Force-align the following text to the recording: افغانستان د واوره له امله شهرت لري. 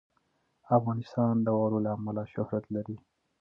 افغانستان 0.77 1.33
د 1.41 1.47
واوره 1.55 1.79
له 1.85 1.91
امله 1.97 2.23
شهرت 2.33 2.65
لري. 2.75 2.97